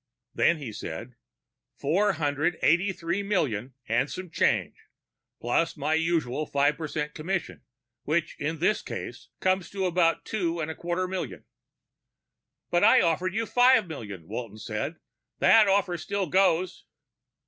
Then 0.33 0.57
he 0.57 0.73
said, 0.73 1.13
"Four 1.77 2.13
hundred 2.13 2.57
eighty 2.63 2.91
three 2.91 3.21
million 3.21 3.75
and 3.87 4.09
some 4.09 4.31
change. 4.31 4.75
Plus 5.39 5.77
my 5.77 5.93
usual 5.93 6.47
five 6.47 6.75
percent 6.75 7.13
commission, 7.13 7.61
which 8.01 8.35
in 8.39 8.57
this 8.57 8.81
case 8.81 9.27
comes 9.41 9.69
to 9.69 9.85
about 9.85 10.25
two 10.25 10.59
and 10.59 10.71
a 10.71 10.75
quarter 10.75 11.07
million." 11.07 11.45
"But 12.71 12.83
I 12.83 12.99
offered 13.01 13.35
you 13.35 13.45
five 13.45 13.85
million," 13.87 14.27
Walton 14.27 14.57
said. 14.57 14.95
"That 15.37 15.67
offer 15.67 15.99
still 15.99 16.25
goes." 16.25 16.85